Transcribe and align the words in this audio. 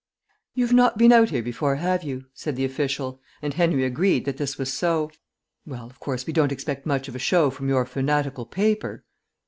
"You've 0.55 0.73
not 0.73 0.97
been 0.97 1.11
out 1.11 1.29
here 1.29 1.43
before, 1.43 1.75
have 1.75 2.03
you," 2.03 2.25
said 2.33 2.55
the 2.55 2.65
official, 2.65 3.21
and 3.39 3.53
Henry 3.53 3.83
agreed 3.83 4.25
that 4.25 4.37
this 4.37 4.57
was 4.57 4.73
so. 4.73 5.11
"Well, 5.63 5.85
of 5.85 5.99
course 5.99 6.25
we 6.25 6.33
don't 6.33 6.51
expect 6.51 6.87
much 6.87 7.07
of 7.07 7.15
a 7.15 7.19
show 7.19 7.51
from 7.51 7.69
your 7.69 7.85
fanatical 7.85 8.47
paper...." 8.47 9.03